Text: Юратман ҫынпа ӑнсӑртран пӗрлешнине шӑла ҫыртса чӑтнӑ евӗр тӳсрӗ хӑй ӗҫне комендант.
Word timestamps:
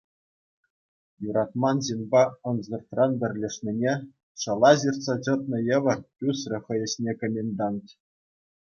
Юратман 1.25 1.81
ҫынпа 1.87 2.23
ӑнсӑртран 2.51 3.11
пӗрлешнине 3.25 3.93
шӑла 4.45 4.71
ҫыртса 4.87 5.15
чӑтнӑ 5.29 5.59
евӗр 5.77 5.99
тӳсрӗ 6.17 6.59
хӑй 6.65 6.81
ӗҫне 6.87 7.13
комендант. 7.25 7.85